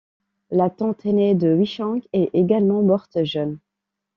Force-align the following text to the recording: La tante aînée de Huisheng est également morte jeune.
La 0.49 0.71
tante 0.71 1.05
aînée 1.09 1.35
de 1.35 1.49
Huisheng 1.53 2.01
est 2.11 2.31
également 2.33 2.81
morte 2.81 3.23
jeune. 3.23 3.59